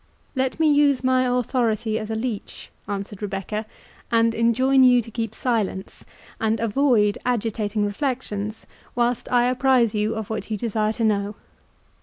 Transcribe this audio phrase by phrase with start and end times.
[0.35, 3.67] "Let me use my authority as a leech," answered Rebecca,
[4.11, 6.03] "and enjoin you to keep silence,
[6.39, 11.35] and avoid agitating reflections, whilst I apprize you of what you desire to know.